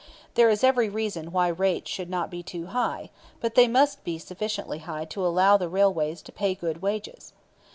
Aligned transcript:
There 0.33 0.49
is 0.49 0.63
every 0.63 0.89
reason 0.89 1.31
why 1.31 1.49
rates 1.49 1.91
should 1.91 2.09
not 2.09 2.31
be 2.31 2.41
too 2.41 2.65
high, 2.73 3.11
but 3.39 3.53
they 3.53 3.67
must 3.67 4.03
be 4.03 4.17
sufficiently 4.17 4.79
high 4.79 5.05
to 5.05 5.23
allow 5.23 5.57
the 5.57 5.69
railways 5.69 6.23
to 6.23 6.31
pay 6.31 6.55
good 6.55 6.81
wages. 6.81 7.33